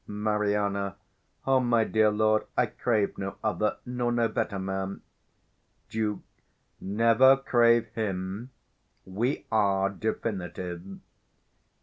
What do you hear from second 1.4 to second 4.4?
O my dear lord, I crave no other, nor no